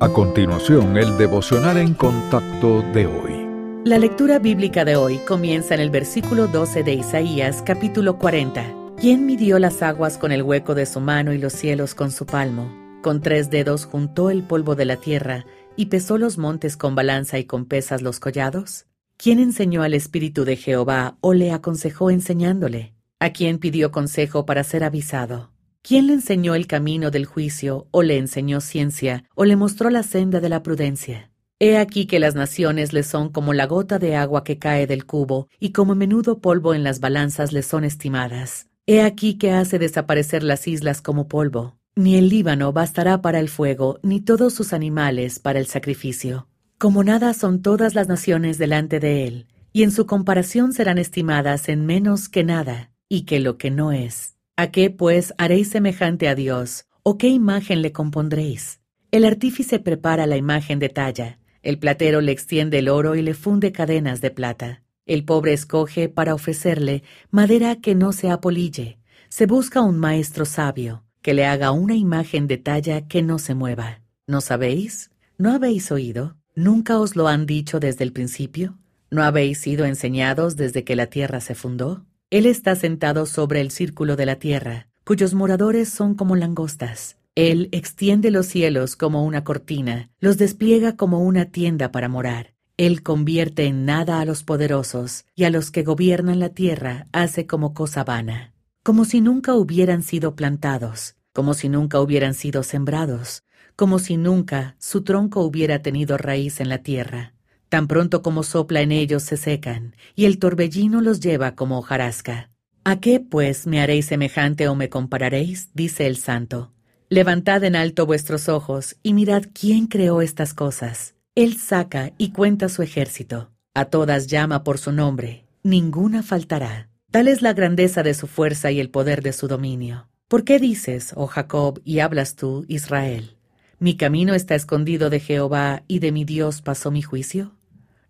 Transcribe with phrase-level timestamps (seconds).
[0.00, 3.46] A continuación, el devocional en contacto de hoy.
[3.84, 8.74] La lectura bíblica de hoy comienza en el versículo 12 de Isaías, capítulo 40.
[9.00, 12.26] ¿Quién midió las aguas con el hueco de su mano y los cielos con su
[12.26, 12.74] palmo?
[13.02, 15.46] Con tres dedos juntó el polvo de la tierra
[15.76, 18.86] y pesó los montes con balanza y con pesas los collados.
[19.16, 22.94] ¿Quién enseñó al Espíritu de Jehová o le aconsejó enseñándole?
[23.20, 25.53] ¿A quién pidió consejo para ser avisado?
[25.86, 30.02] ¿Quién le enseñó el camino del juicio, o le enseñó ciencia, o le mostró la
[30.02, 31.30] senda de la prudencia?
[31.58, 35.04] He aquí que las naciones le son como la gota de agua que cae del
[35.04, 38.66] cubo, y como menudo polvo en las balanzas le son estimadas.
[38.86, 41.76] He aquí que hace desaparecer las islas como polvo.
[41.94, 46.48] Ni el Líbano bastará para el fuego, ni todos sus animales para el sacrificio.
[46.78, 51.68] Como nada son todas las naciones delante de él, y en su comparación serán estimadas
[51.68, 54.33] en menos que nada, y que lo que no es.
[54.56, 56.86] ¿A qué, pues, haréis semejante a Dios?
[57.02, 58.80] ¿O qué imagen le compondréis?
[59.10, 63.34] El artífice prepara la imagen de talla, el platero le extiende el oro y le
[63.34, 64.84] funde cadenas de plata.
[65.06, 68.98] El pobre escoge para ofrecerle madera que no se apolille.
[69.28, 73.56] Se busca un maestro sabio, que le haga una imagen de talla que no se
[73.56, 74.02] mueva.
[74.28, 75.10] ¿No sabéis?
[75.36, 76.36] ¿No habéis oído?
[76.54, 78.78] ¿Nunca os lo han dicho desde el principio?
[79.10, 82.04] ¿No habéis sido enseñados desde que la tierra se fundó?
[82.30, 87.18] Él está sentado sobre el círculo de la tierra, cuyos moradores son como langostas.
[87.34, 92.54] Él extiende los cielos como una cortina, los despliega como una tienda para morar.
[92.76, 97.46] Él convierte en nada a los poderosos, y a los que gobiernan la tierra hace
[97.46, 103.44] como cosa vana, como si nunca hubieran sido plantados, como si nunca hubieran sido sembrados,
[103.76, 107.33] como si nunca su tronco hubiera tenido raíz en la tierra.
[107.74, 112.48] Tan pronto como sopla en ellos se secan, y el torbellino los lleva como hojarasca.
[112.84, 115.70] ¿A qué, pues, me haréis semejante o me compararéis?
[115.74, 116.72] dice el santo.
[117.08, 121.16] Levantad en alto vuestros ojos y mirad quién creó estas cosas.
[121.34, 123.50] Él saca y cuenta su ejército.
[123.74, 125.44] A todas llama por su nombre.
[125.64, 126.90] Ninguna faltará.
[127.10, 130.06] Tal es la grandeza de su fuerza y el poder de su dominio.
[130.28, 133.36] ¿Por qué dices, oh Jacob, y hablas tú, Israel?
[133.80, 137.50] Mi camino está escondido de Jehová y de mi Dios pasó mi juicio.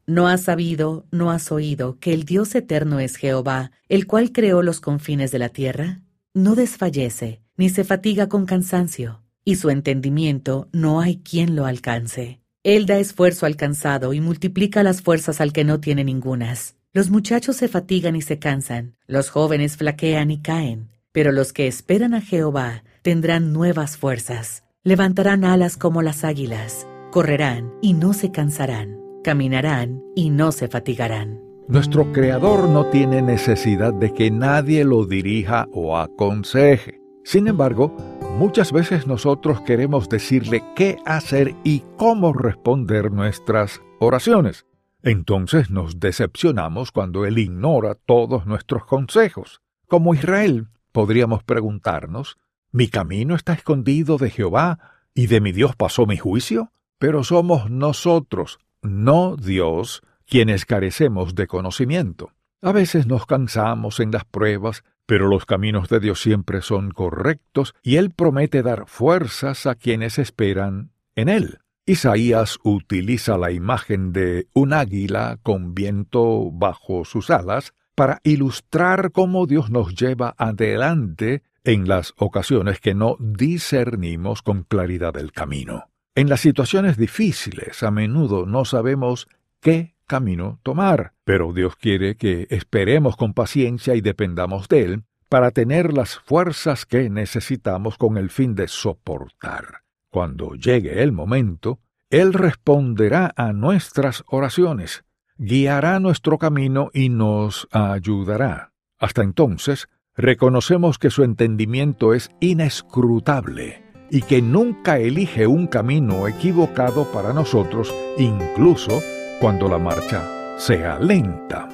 [0.07, 4.63] ¿No has sabido, no has oído que el Dios eterno es Jehová, el cual creó
[4.63, 6.03] los confines de la tierra?
[6.35, 12.41] No desfallece, ni se fatiga con cansancio, y su entendimiento no hay quien lo alcance.
[12.65, 16.77] Él da esfuerzo al cansado y multiplica las fuerzas al que no tiene ningunas.
[16.93, 21.67] Los muchachos se fatigan y se cansan, los jóvenes flaquean y caen, pero los que
[21.67, 28.31] esperan a Jehová tendrán nuevas fuerzas, levantarán alas como las águilas, correrán y no se
[28.31, 31.41] cansarán caminarán y no se fatigarán.
[31.67, 37.01] Nuestro Creador no tiene necesidad de que nadie lo dirija o aconseje.
[37.25, 37.97] Sin embargo,
[38.39, 44.67] muchas veces nosotros queremos decirle qué hacer y cómo responder nuestras oraciones.
[45.03, 49.63] Entonces nos decepcionamos cuando Él ignora todos nuestros consejos.
[49.89, 52.37] Como Israel, podríamos preguntarnos,
[52.73, 54.79] ¿mi camino está escondido de Jehová
[55.15, 56.73] y de mi Dios pasó mi juicio?
[56.99, 62.33] Pero somos nosotros no Dios, quienes carecemos de conocimiento.
[62.63, 67.75] A veces nos cansamos en las pruebas, pero los caminos de Dios siempre son correctos
[67.83, 71.59] y Él promete dar fuerzas a quienes esperan en Él.
[71.87, 79.47] Isaías utiliza la imagen de un águila con viento bajo sus alas para ilustrar cómo
[79.47, 85.85] Dios nos lleva adelante en las ocasiones que no discernimos con claridad el camino.
[86.17, 89.27] En las situaciones difíciles a menudo no sabemos
[89.61, 95.51] qué camino tomar, pero Dios quiere que esperemos con paciencia y dependamos de Él para
[95.51, 99.83] tener las fuerzas que necesitamos con el fin de soportar.
[100.09, 101.81] Cuando llegue el momento,
[102.11, 105.05] Él responderá a nuestras oraciones,
[105.37, 108.71] guiará nuestro camino y nos ayudará.
[109.01, 117.05] Hasta entonces, reconocemos que su entendimiento es inescrutable y que nunca elige un camino equivocado
[117.13, 119.01] para nosotros, incluso
[119.41, 120.23] cuando la marcha
[120.59, 121.74] sea lenta.